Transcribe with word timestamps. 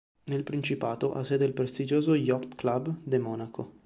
Nel 0.23 0.41
principato 0.41 1.13
ha 1.13 1.23
sede 1.23 1.45
il 1.45 1.53
prestigioso 1.53 2.15
Yacht 2.15 2.55
Club 2.55 3.01
de 3.03 3.19
Monaco. 3.19 3.73